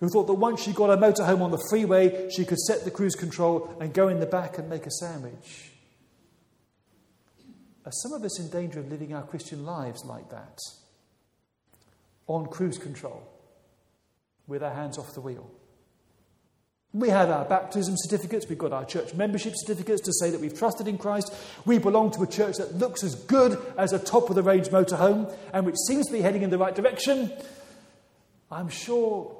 who 0.00 0.08
thought 0.08 0.26
that 0.26 0.32
once 0.32 0.62
she 0.62 0.72
got 0.72 0.88
her 0.88 0.96
motorhome 0.96 1.42
on 1.42 1.50
the 1.50 1.62
freeway, 1.68 2.30
she 2.30 2.46
could 2.46 2.58
set 2.58 2.82
the 2.82 2.90
cruise 2.90 3.14
control 3.14 3.76
and 3.78 3.92
go 3.92 4.08
in 4.08 4.20
the 4.20 4.26
back 4.26 4.56
and 4.56 4.70
make 4.70 4.86
a 4.86 4.90
sandwich. 4.90 5.70
Are 7.84 7.92
some 7.92 8.14
of 8.14 8.24
us 8.24 8.40
in 8.40 8.48
danger 8.48 8.80
of 8.80 8.88
living 8.90 9.12
our 9.12 9.24
Christian 9.24 9.66
lives 9.66 10.02
like 10.06 10.30
that? 10.30 10.58
On 12.26 12.46
cruise 12.46 12.78
control, 12.78 13.22
with 14.46 14.62
our 14.62 14.72
hands 14.72 14.96
off 14.96 15.12
the 15.12 15.20
wheel. 15.20 15.50
We 16.94 17.08
have 17.08 17.28
our 17.28 17.44
baptism 17.44 17.96
certificates, 17.96 18.48
we've 18.48 18.56
got 18.56 18.72
our 18.72 18.84
church 18.84 19.14
membership 19.14 19.54
certificates 19.56 20.00
to 20.02 20.12
say 20.12 20.30
that 20.30 20.40
we've 20.40 20.56
trusted 20.56 20.86
in 20.86 20.96
Christ. 20.96 21.34
We 21.66 21.78
belong 21.78 22.12
to 22.12 22.22
a 22.22 22.26
church 22.26 22.56
that 22.58 22.76
looks 22.76 23.02
as 23.02 23.16
good 23.16 23.60
as 23.76 23.92
a 23.92 23.98
top 23.98 24.30
of 24.30 24.36
the 24.36 24.44
range 24.44 24.68
motorhome 24.68 25.36
and 25.52 25.66
which 25.66 25.74
seems 25.88 26.06
to 26.06 26.12
be 26.12 26.20
heading 26.20 26.42
in 26.42 26.50
the 26.50 26.58
right 26.58 26.74
direction. 26.74 27.32
I'm 28.48 28.68
sure 28.68 29.36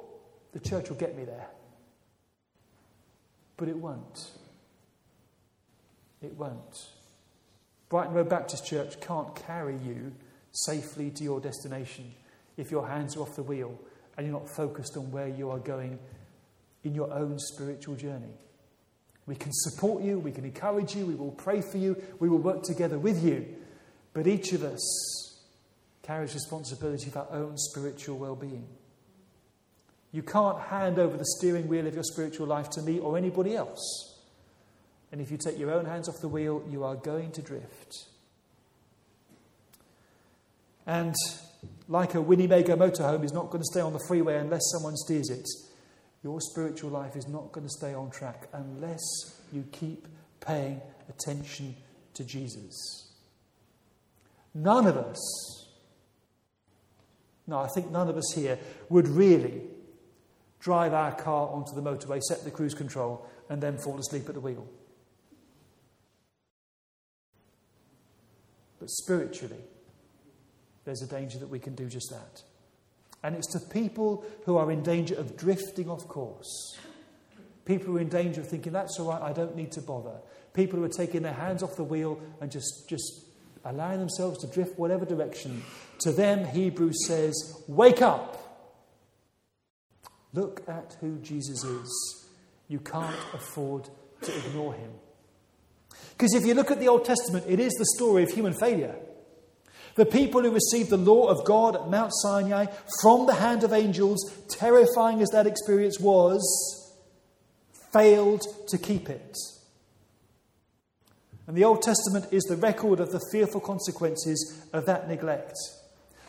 the 0.51 0.59
church 0.59 0.89
will 0.89 0.97
get 0.97 1.15
me 1.15 1.23
there. 1.23 1.47
But 3.55 3.69
it 3.69 3.77
won't. 3.77 4.31
It 6.21 6.33
won't. 6.33 6.89
Brighton 7.87 8.15
Road 8.15 8.27
Baptist 8.27 8.65
Church 8.65 8.99
can't 8.99 9.33
carry 9.33 9.77
you 9.77 10.11
safely 10.51 11.09
to 11.11 11.23
your 11.23 11.39
destination 11.39 12.11
if 12.57 12.69
your 12.69 12.85
hands 12.85 13.15
are 13.15 13.21
off 13.21 13.37
the 13.37 13.43
wheel 13.43 13.79
and 14.17 14.27
you're 14.27 14.37
not 14.37 14.49
focused 14.49 14.97
on 14.97 15.09
where 15.11 15.29
you 15.29 15.49
are 15.51 15.59
going 15.59 15.99
in 16.85 16.93
your 16.95 17.11
own 17.11 17.37
spiritual 17.39 17.95
journey. 17.95 18.33
We 19.25 19.35
can 19.35 19.51
support 19.51 20.03
you, 20.03 20.19
we 20.19 20.31
can 20.31 20.45
encourage 20.45 20.95
you, 20.95 21.05
we 21.05 21.15
will 21.15 21.31
pray 21.31 21.61
for 21.61 21.77
you, 21.77 22.01
we 22.19 22.29
will 22.29 22.37
work 22.37 22.61
together 22.63 22.99
with 22.99 23.23
you. 23.23 23.45
But 24.13 24.27
each 24.27 24.53
of 24.53 24.63
us 24.63 25.41
carries 26.03 26.35
responsibility 26.35 27.09
for 27.09 27.19
our 27.19 27.31
own 27.31 27.57
spiritual 27.57 28.17
well 28.17 28.35
being. 28.35 28.67
You 30.11 30.21
can't 30.21 30.59
hand 30.59 30.99
over 30.99 31.17
the 31.17 31.25
steering 31.37 31.67
wheel 31.67 31.87
of 31.87 31.95
your 31.95 32.03
spiritual 32.03 32.47
life 32.47 32.69
to 32.71 32.81
me 32.81 32.99
or 32.99 33.17
anybody 33.17 33.55
else. 33.55 34.13
And 35.11 35.19
if 35.19 35.31
you 35.31 35.37
take 35.37 35.57
your 35.57 35.71
own 35.71 35.85
hands 35.85 36.07
off 36.07 36.21
the 36.21 36.27
wheel, 36.27 36.63
you 36.69 36.83
are 36.83 36.95
going 36.95 37.31
to 37.31 37.41
drift. 37.41 38.05
And 40.85 41.15
like 41.87 42.13
a 42.13 42.21
Winnebago 42.21 42.75
motorhome 42.75 43.23
is 43.23 43.33
not 43.33 43.49
going 43.49 43.61
to 43.61 43.71
stay 43.71 43.81
on 43.81 43.93
the 43.93 44.03
freeway 44.07 44.37
unless 44.37 44.61
someone 44.71 44.95
steers 44.95 45.29
it 45.29 45.47
your 46.25 46.41
spiritual 46.41 46.89
life 46.89 47.15
is 47.15 47.27
not 47.27 47.51
going 47.51 47.63
to 47.63 47.71
stay 47.71 47.93
on 47.93 48.09
track 48.09 48.47
unless 48.51 48.99
you 49.53 49.63
keep 49.71 50.07
paying 50.41 50.81
attention 51.07 51.75
to 52.15 52.23
Jesus. 52.23 53.11
None 54.51 54.87
of 54.87 54.97
us, 54.97 55.69
no, 57.45 57.59
I 57.59 57.67
think 57.67 57.91
none 57.91 58.09
of 58.09 58.17
us 58.17 58.33
here 58.33 58.57
would 58.89 59.07
really 59.07 59.61
drive 60.59 60.95
our 60.95 61.11
car 61.11 61.47
onto 61.49 61.75
the 61.75 61.81
motorway, 61.83 62.19
set 62.23 62.43
the 62.43 62.49
cruise 62.49 62.73
control, 62.73 63.29
and 63.47 63.61
then 63.61 63.77
fall 63.77 63.99
asleep 63.99 64.27
at 64.27 64.33
the 64.33 64.41
wheel. 64.41 64.67
But 68.79 68.89
spiritually, 68.89 69.61
there's 70.85 71.03
a 71.03 71.07
danger 71.07 71.37
that 71.37 71.49
we 71.49 71.59
can 71.59 71.75
do 71.75 71.85
just 71.85 72.09
that. 72.09 72.41
And 73.25 73.35
it's 73.35 73.51
to 73.53 73.59
people 73.59 74.23
who 74.45 74.55
are 74.57 74.71
in 74.71 74.83
danger 74.83 75.15
of 75.15 75.35
drifting 75.35 75.89
off 75.89 76.07
course. 76.07 76.77
People 77.65 77.87
who 77.87 77.97
are 77.97 78.01
in 78.01 78.07
danger 78.07 78.41
of 78.41 78.47
thinking, 78.47 78.71
that's 78.71 78.99
all 78.99 79.09
right, 79.09 79.19
I 79.19 79.33
don't 79.33 79.55
need 79.55 79.71
to 79.71 79.81
bother. 79.81 80.19
People 80.53 80.77
who 80.77 80.85
are 80.85 80.89
taking 80.89 81.23
their 81.23 81.33
hands 81.33 81.63
off 81.63 81.75
the 81.75 81.83
wheel 81.83 82.21
and 82.39 82.51
just, 82.51 82.87
just 82.87 83.25
allowing 83.63 83.97
themselves 83.97 84.37
to 84.41 84.47
drift 84.47 84.77
whatever 84.77 85.05
direction. 85.05 85.63
To 86.01 86.11
them, 86.11 86.45
Hebrews 86.45 87.07
says, 87.07 87.63
wake 87.67 88.03
up. 88.03 88.69
Look 90.31 90.61
at 90.69 90.95
who 91.01 91.17
Jesus 91.17 91.63
is. 91.63 92.27
You 92.67 92.77
can't 92.77 93.17
afford 93.33 93.89
to 94.21 94.37
ignore 94.37 94.75
him. 94.75 94.91
Because 96.11 96.35
if 96.35 96.45
you 96.45 96.53
look 96.53 96.69
at 96.69 96.79
the 96.79 96.89
Old 96.89 97.05
Testament, 97.05 97.45
it 97.47 97.59
is 97.59 97.73
the 97.73 97.87
story 97.95 98.21
of 98.21 98.29
human 98.29 98.53
failure. 98.53 98.95
The 99.95 100.05
people 100.05 100.41
who 100.41 100.51
received 100.51 100.89
the 100.89 100.97
law 100.97 101.27
of 101.27 101.45
God 101.45 101.75
at 101.75 101.89
Mount 101.89 102.11
Sinai 102.13 102.65
from 103.01 103.25
the 103.25 103.35
hand 103.35 103.63
of 103.63 103.71
angels, 103.71 104.19
terrifying 104.49 105.21
as 105.21 105.29
that 105.29 105.47
experience 105.47 105.99
was, 105.99 106.93
failed 107.93 108.43
to 108.67 108.77
keep 108.77 109.09
it. 109.09 109.37
And 111.47 111.55
the 111.55 111.63
Old 111.63 111.81
Testament 111.81 112.25
is 112.31 112.43
the 112.43 112.57
record 112.57 112.99
of 112.99 113.11
the 113.11 113.21
fearful 113.31 113.61
consequences 113.61 114.67
of 114.73 114.85
that 114.85 115.07
neglect. 115.07 115.55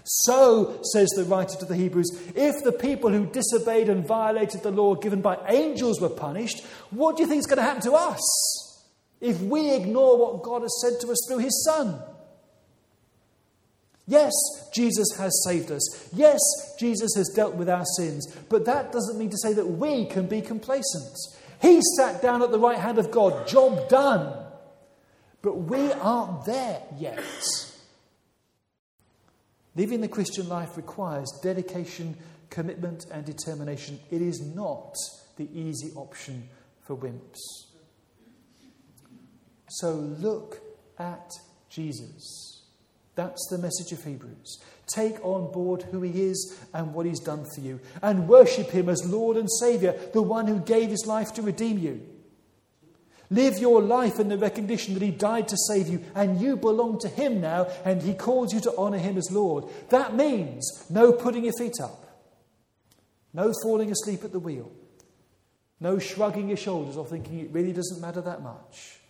So, 0.04 0.80
says 0.92 1.08
the 1.16 1.24
writer 1.24 1.56
to 1.58 1.64
the 1.64 1.74
Hebrews, 1.74 2.30
if 2.36 2.54
the 2.62 2.70
people 2.70 3.10
who 3.10 3.26
disobeyed 3.26 3.88
and 3.88 4.06
violated 4.06 4.62
the 4.62 4.70
law 4.70 4.94
given 4.94 5.20
by 5.20 5.38
angels 5.48 6.00
were 6.00 6.08
punished, 6.08 6.64
what 6.90 7.16
do 7.16 7.24
you 7.24 7.28
think 7.28 7.40
is 7.40 7.46
going 7.46 7.56
to 7.56 7.64
happen 7.64 7.82
to 7.82 7.94
us 7.94 8.84
if 9.20 9.40
we 9.40 9.74
ignore 9.74 10.16
what 10.18 10.44
God 10.44 10.62
has 10.62 10.80
said 10.80 11.00
to 11.00 11.10
us 11.10 11.18
through 11.26 11.38
his 11.38 11.64
Son? 11.64 12.00
Yes, 14.06 14.32
Jesus 14.72 15.08
has 15.18 15.32
saved 15.44 15.70
us. 15.72 16.08
Yes, 16.12 16.38
Jesus 16.78 17.10
has 17.16 17.28
dealt 17.34 17.56
with 17.56 17.68
our 17.68 17.84
sins. 17.96 18.26
But 18.48 18.64
that 18.66 18.92
doesn't 18.92 19.18
mean 19.18 19.30
to 19.30 19.38
say 19.38 19.52
that 19.52 19.66
we 19.66 20.06
can 20.06 20.26
be 20.26 20.40
complacent. 20.40 21.16
He 21.60 21.80
sat 21.96 22.22
down 22.22 22.42
at 22.42 22.52
the 22.52 22.58
right 22.58 22.78
hand 22.78 22.98
of 22.98 23.10
God, 23.10 23.48
job 23.48 23.88
done. 23.88 24.44
But 25.42 25.58
we 25.58 25.92
aren't 25.92 26.44
there 26.44 26.82
yet. 26.98 27.22
Living 29.74 30.00
the 30.00 30.08
Christian 30.08 30.48
life 30.48 30.76
requires 30.76 31.30
dedication, 31.42 32.16
commitment, 32.48 33.06
and 33.12 33.24
determination. 33.24 33.98
It 34.10 34.22
is 34.22 34.40
not 34.40 34.94
the 35.36 35.48
easy 35.52 35.92
option 35.96 36.48
for 36.82 36.96
wimps. 36.96 37.38
So 39.68 39.92
look 39.92 40.60
at 40.98 41.30
Jesus. 41.68 42.62
That's 43.16 43.48
the 43.48 43.58
message 43.58 43.92
of 43.92 44.04
Hebrews. 44.04 44.62
Take 44.86 45.24
on 45.24 45.50
board 45.50 45.82
who 45.82 46.02
he 46.02 46.22
is 46.22 46.60
and 46.72 46.94
what 46.94 47.06
he's 47.06 47.18
done 47.18 47.44
for 47.44 47.60
you, 47.60 47.80
and 48.02 48.28
worship 48.28 48.70
him 48.70 48.88
as 48.88 49.04
Lord 49.04 49.36
and 49.36 49.50
Saviour, 49.50 49.94
the 50.12 50.22
one 50.22 50.46
who 50.46 50.60
gave 50.60 50.90
his 50.90 51.06
life 51.06 51.34
to 51.34 51.42
redeem 51.42 51.78
you. 51.78 52.00
Live 53.30 53.58
your 53.58 53.82
life 53.82 54.20
in 54.20 54.28
the 54.28 54.38
recognition 54.38 54.94
that 54.94 55.02
He 55.02 55.10
died 55.10 55.48
to 55.48 55.56
save 55.68 55.88
you 55.88 56.04
and 56.14 56.40
you 56.40 56.56
belong 56.56 57.00
to 57.00 57.08
Him 57.08 57.40
now 57.40 57.66
and 57.84 58.00
He 58.00 58.14
calls 58.14 58.54
you 58.54 58.60
to 58.60 58.76
honour 58.76 58.98
Him 58.98 59.16
as 59.18 59.32
Lord. 59.32 59.64
That 59.88 60.14
means 60.14 60.84
no 60.88 61.12
putting 61.12 61.44
your 61.44 61.52
feet 61.58 61.80
up, 61.80 62.22
no 63.32 63.52
falling 63.62 63.90
asleep 63.90 64.22
at 64.22 64.30
the 64.30 64.38
wheel, 64.38 64.70
no 65.80 65.98
shrugging 65.98 66.48
your 66.48 66.56
shoulders 66.56 66.96
or 66.96 67.04
thinking 67.04 67.40
it 67.40 67.50
really 67.50 67.72
doesn't 67.72 68.00
matter 68.00 68.20
that 68.20 68.42
much. 68.42 69.00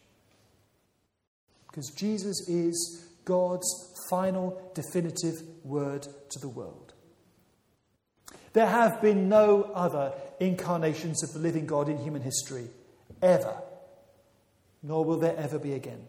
Because 1.67 1.91
Jesus 1.91 2.49
is 2.49 3.07
God's 3.27 3.67
final 4.09 4.71
definitive 4.75 5.43
word 5.65 6.03
to 6.31 6.39
the 6.39 6.49
world. 6.49 6.95
There 8.53 8.67
have 8.67 9.03
been 9.03 9.29
no 9.29 9.65
other 9.75 10.13
incarnations 10.41 11.23
of 11.23 11.33
the 11.33 11.39
living 11.39 11.67
God 11.67 11.89
in 11.89 11.99
human 11.99 12.23
history, 12.23 12.69
ever 13.21 13.63
nor 14.83 15.05
will 15.05 15.19
there 15.19 15.37
ever 15.37 15.59
be 15.59 15.73
again. 15.73 16.07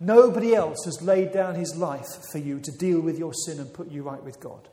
Nobody 0.00 0.54
else 0.54 0.84
has 0.84 1.00
laid 1.00 1.32
down 1.32 1.54
his 1.54 1.76
life 1.76 2.08
for 2.32 2.38
you 2.38 2.58
to 2.60 2.72
deal 2.72 3.00
with 3.00 3.18
your 3.18 3.32
sin 3.32 3.60
and 3.60 3.72
put 3.72 3.90
you 3.90 4.02
right 4.02 4.22
with 4.22 4.40
God. 4.40 4.68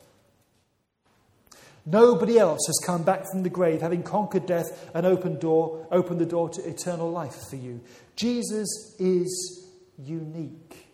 Nobody 1.85 2.39
else 2.39 2.65
has 2.67 2.79
come 2.85 3.03
back 3.03 3.25
from 3.31 3.43
the 3.43 3.49
grave, 3.49 3.81
having 3.81 4.03
conquered 4.03 4.45
death 4.45 4.89
and 4.93 5.05
opened, 5.05 5.39
door, 5.39 5.87
opened 5.91 6.19
the 6.19 6.25
door 6.25 6.49
to 6.49 6.67
eternal 6.67 7.11
life 7.11 7.47
for 7.49 7.55
you. 7.55 7.81
Jesus 8.15 8.95
is 8.99 9.67
unique. 9.97 10.88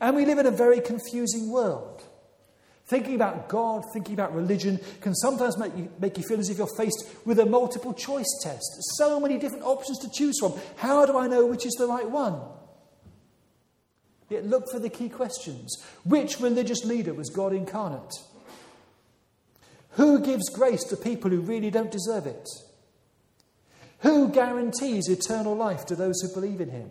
And 0.00 0.16
we 0.16 0.24
live 0.24 0.38
in 0.38 0.46
a 0.46 0.50
very 0.50 0.80
confusing 0.80 1.50
world. 1.50 2.02
Thinking 2.86 3.14
about 3.14 3.48
God, 3.48 3.84
thinking 3.92 4.14
about 4.14 4.34
religion 4.34 4.80
can 5.02 5.14
sometimes 5.14 5.58
make 5.58 5.76
you, 5.76 5.92
make 5.98 6.16
you 6.16 6.24
feel 6.24 6.40
as 6.40 6.48
if 6.48 6.56
you're 6.56 6.76
faced 6.78 7.06
with 7.26 7.38
a 7.38 7.44
multiple 7.44 7.92
choice 7.92 8.38
test. 8.42 8.66
So 8.96 9.20
many 9.20 9.38
different 9.38 9.64
options 9.64 9.98
to 9.98 10.10
choose 10.10 10.38
from. 10.40 10.54
How 10.76 11.04
do 11.04 11.18
I 11.18 11.26
know 11.26 11.44
which 11.44 11.66
is 11.66 11.74
the 11.74 11.86
right 11.86 12.08
one? 12.08 12.40
Yet 14.30 14.46
look 14.46 14.70
for 14.70 14.78
the 14.78 14.88
key 14.88 15.08
questions. 15.10 15.76
Which 16.04 16.40
religious 16.40 16.84
leader 16.84 17.12
was 17.12 17.28
God 17.28 17.52
incarnate? 17.52 18.12
Who 19.92 20.20
gives 20.20 20.48
grace 20.48 20.84
to 20.84 20.96
people 20.96 21.30
who 21.30 21.40
really 21.40 21.70
don't 21.70 21.90
deserve 21.90 22.26
it? 22.26 22.48
Who 24.00 24.28
guarantees 24.28 25.08
eternal 25.08 25.54
life 25.54 25.84
to 25.86 25.96
those 25.96 26.20
who 26.20 26.28
believe 26.32 26.60
in 26.60 26.70
him? 26.70 26.90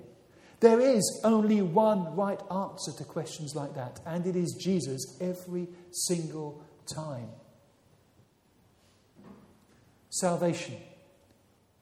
There 0.59 0.81
is 0.81 1.21
only 1.23 1.61
one 1.61 2.15
right 2.15 2.41
answer 2.51 2.91
to 2.97 3.03
questions 3.03 3.55
like 3.55 3.75
that, 3.75 3.99
and 4.05 4.25
it 4.25 4.35
is 4.35 4.57
Jesus 4.59 5.17
every 5.21 5.67
single 5.91 6.63
time. 6.87 7.29
Salvation. 10.09 10.77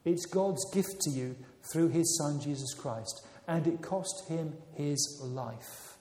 It's 0.03 0.25
God's 0.25 0.69
gift 0.73 1.01
to 1.01 1.09
you 1.09 1.35
through 1.71 1.89
his 1.89 2.17
Son, 2.17 2.39
Jesus 2.41 2.73
Christ, 2.73 3.25
and 3.47 3.65
it 3.65 3.81
cost 3.81 4.27
him 4.27 4.53
his 4.73 5.19
life. 5.23 5.95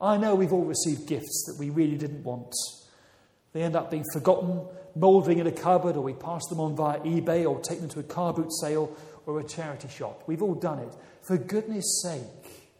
I 0.00 0.16
know 0.16 0.34
we've 0.34 0.52
all 0.52 0.64
received 0.64 1.06
gifts 1.08 1.44
that 1.46 1.58
we 1.58 1.70
really 1.70 1.96
didn't 1.96 2.22
want. 2.24 2.52
They 3.52 3.62
end 3.62 3.76
up 3.76 3.90
being 3.90 4.04
forgotten, 4.12 4.66
mouldering 4.94 5.38
in 5.38 5.46
a 5.46 5.52
cupboard, 5.52 5.96
or 5.96 6.02
we 6.02 6.12
pass 6.12 6.46
them 6.48 6.60
on 6.60 6.76
via 6.76 7.00
eBay 7.00 7.48
or 7.48 7.60
take 7.60 7.80
them 7.80 7.88
to 7.90 8.00
a 8.00 8.04
car 8.04 8.32
boot 8.32 8.52
sale 8.60 8.94
or 9.26 9.40
a 9.40 9.44
charity 9.44 9.88
shop. 9.88 10.22
We've 10.26 10.42
all 10.42 10.54
done 10.54 10.80
it. 10.80 10.94
For 11.22 11.36
goodness 11.36 12.02
sake, 12.02 12.72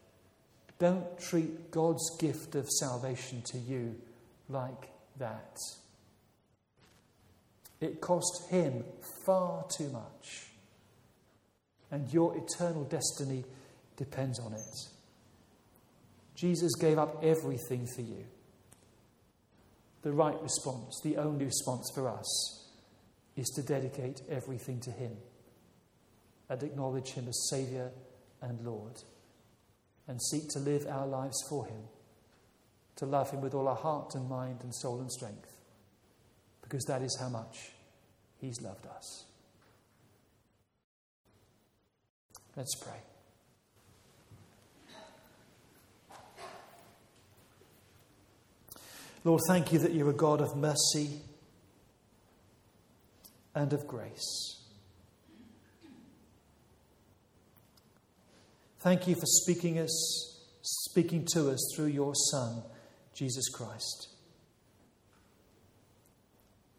don't 0.78 1.18
treat 1.18 1.70
God's 1.70 2.16
gift 2.18 2.54
of 2.54 2.68
salvation 2.68 3.42
to 3.52 3.58
you 3.58 3.94
like 4.48 4.90
that. 5.18 5.56
It 7.80 8.00
cost 8.00 8.48
him 8.50 8.84
far 9.24 9.64
too 9.76 9.88
much. 9.90 10.46
And 11.90 12.12
your 12.12 12.36
eternal 12.36 12.84
destiny 12.84 13.44
depends 13.96 14.40
on 14.40 14.52
it. 14.52 14.88
Jesus 16.34 16.74
gave 16.74 16.98
up 16.98 17.22
everything 17.22 17.86
for 17.86 18.00
you. 18.00 18.24
The 20.02 20.12
right 20.12 20.40
response, 20.42 21.00
the 21.02 21.16
only 21.16 21.46
response 21.46 21.90
for 21.94 22.08
us, 22.08 22.68
is 23.36 23.48
to 23.56 23.62
dedicate 23.62 24.22
everything 24.28 24.80
to 24.80 24.90
Him 24.90 25.16
and 26.48 26.62
acknowledge 26.62 27.10
Him 27.10 27.26
as 27.28 27.48
Saviour 27.48 27.90
and 28.42 28.60
Lord, 28.64 28.92
and 30.06 30.20
seek 30.22 30.48
to 30.50 30.58
live 30.58 30.86
our 30.86 31.06
lives 31.06 31.42
for 31.48 31.66
Him, 31.66 31.82
to 32.96 33.06
love 33.06 33.30
Him 33.30 33.40
with 33.40 33.54
all 33.54 33.68
our 33.68 33.76
heart 33.76 34.14
and 34.14 34.28
mind 34.28 34.60
and 34.62 34.74
soul 34.74 35.00
and 35.00 35.10
strength, 35.10 35.56
because 36.62 36.84
that 36.84 37.02
is 37.02 37.16
how 37.18 37.28
much 37.28 37.70
He's 38.40 38.60
loved 38.60 38.86
us. 38.86 39.24
Let's 42.56 42.74
pray. 42.76 43.00
Lord, 49.24 49.40
thank 49.48 49.72
you 49.72 49.78
that 49.78 49.92
you're 49.92 50.10
a 50.10 50.12
God 50.12 50.42
of 50.42 50.54
mercy 50.54 51.20
and 53.54 53.72
of 53.72 53.86
grace. 53.86 54.60
Thank 58.84 59.08
you 59.08 59.14
for 59.14 59.24
speaking 59.24 59.78
us, 59.78 60.42
speaking 60.60 61.24
to 61.32 61.48
us 61.48 61.72
through 61.74 61.86
your 61.86 62.14
Son, 62.14 62.62
Jesus 63.14 63.48
Christ, 63.48 64.08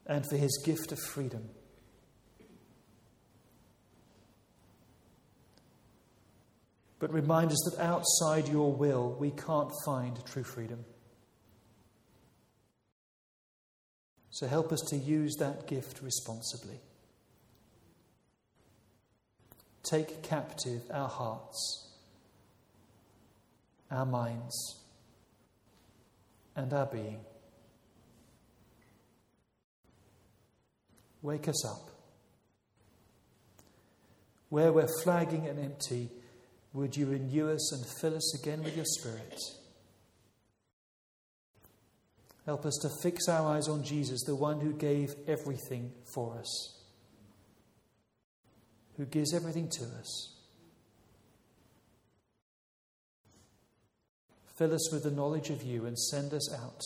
and 0.05 0.23
for 0.29 0.37
his 0.37 0.61
gift 0.63 0.91
of 0.91 0.99
freedom. 0.99 1.49
But 6.99 7.11
remind 7.11 7.51
us 7.51 7.71
that 7.71 7.83
outside 7.83 8.49
your 8.49 8.71
will, 8.71 9.17
we 9.19 9.31
can't 9.31 9.71
find 9.83 10.23
true 10.25 10.43
freedom. 10.43 10.85
So 14.29 14.45
help 14.45 14.71
us 14.71 14.81
to 14.89 14.95
use 14.95 15.37
that 15.39 15.67
gift 15.67 16.03
responsibly. 16.03 16.81
Take 19.81 20.21
captive 20.21 20.83
our 20.91 21.09
hearts 21.09 21.84
our 23.95 24.05
minds, 24.05 24.83
and 26.55 26.71
our 26.73 26.85
being. 26.85 27.19
Wake 31.21 31.47
us 31.47 31.65
up. 31.65 31.89
Where 34.49 34.71
we're 34.71 34.87
flagging 35.03 35.47
and 35.47 35.59
empty, 35.59 36.09
would 36.73 36.95
you 36.95 37.07
renew 37.07 37.49
us 37.49 37.73
and 37.73 37.85
fill 37.99 38.15
us 38.15 38.39
again 38.39 38.63
with 38.63 38.75
your 38.75 38.85
Spirit? 38.85 39.39
Help 42.45 42.65
us 42.65 42.77
to 42.83 42.89
fix 43.01 43.27
our 43.27 43.55
eyes 43.55 43.67
on 43.67 43.83
Jesus, 43.83 44.23
the 44.23 44.35
one 44.35 44.61
who 44.61 44.71
gave 44.71 45.15
everything 45.27 45.91
for 46.13 46.37
us, 46.37 46.79
who 48.97 49.05
gives 49.05 49.33
everything 49.33 49.67
to 49.67 49.83
us. 49.99 50.34
Fill 54.55 54.73
us 54.73 54.91
with 54.91 55.03
the 55.03 55.11
knowledge 55.11 55.49
of 55.49 55.63
you 55.63 55.85
and 55.85 55.97
send 55.99 56.33
us 56.33 56.53
out 56.53 56.81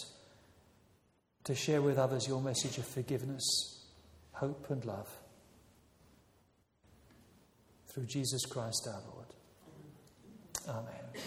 to 1.43 1.53
share 1.53 1.81
with 1.81 1.97
others 1.97 2.27
your 2.27 2.41
message 2.41 2.77
of 2.77 2.85
forgiveness, 2.85 3.85
hope, 4.31 4.69
and 4.69 4.83
love. 4.85 5.09
Through 7.87 8.05
Jesus 8.05 8.45
Christ 8.45 8.87
our 8.87 9.01
Lord. 9.13 9.27
Amen. 10.67 11.23